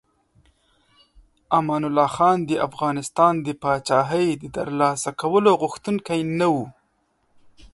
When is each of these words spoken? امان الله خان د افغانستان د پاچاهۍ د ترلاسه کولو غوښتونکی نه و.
امان 1.59 1.83
الله 1.89 2.07
خان 2.15 2.37
د 2.49 2.51
افغانستان 2.67 3.33
د 3.45 3.47
پاچاهۍ 3.61 4.27
د 4.37 4.43
ترلاسه 4.57 5.09
کولو 5.21 5.51
غوښتونکی 5.61 6.19
نه 6.39 6.47
و. 6.53 6.55